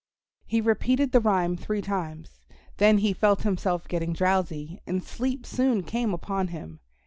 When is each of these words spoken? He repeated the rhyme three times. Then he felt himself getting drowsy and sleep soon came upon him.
He 0.47 0.61
repeated 0.61 1.11
the 1.11 1.19
rhyme 1.19 1.55
three 1.55 1.83
times. 1.83 2.39
Then 2.77 2.97
he 2.97 3.13
felt 3.13 3.43
himself 3.43 3.87
getting 3.87 4.13
drowsy 4.13 4.79
and 4.87 5.03
sleep 5.03 5.45
soon 5.45 5.83
came 5.83 6.11
upon 6.11 6.47
him. 6.47 6.79